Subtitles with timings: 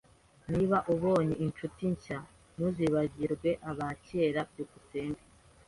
[0.51, 2.19] Niba ubonye inshuti nshya,
[2.55, 4.39] ntuzibagirwe abakera.
[4.51, 5.23] byukusenge